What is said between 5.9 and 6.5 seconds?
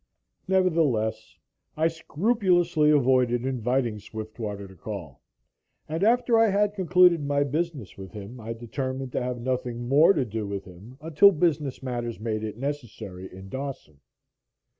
after I